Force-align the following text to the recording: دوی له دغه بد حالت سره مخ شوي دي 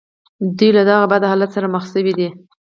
دوی 0.57 0.69
له 0.77 0.83
دغه 0.89 1.05
بد 1.11 1.23
حالت 1.31 1.49
سره 1.55 1.71
مخ 1.75 1.83
شوي 1.91 2.13
دي 2.19 2.27